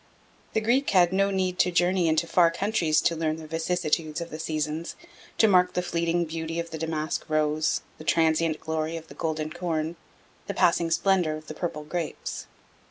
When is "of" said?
4.19-4.31, 6.59-6.71, 8.97-9.09, 11.35-11.45